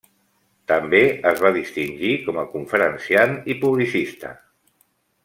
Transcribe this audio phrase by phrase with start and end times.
[0.71, 1.01] També
[1.31, 4.33] es va distingir com a conferenciant i publicista.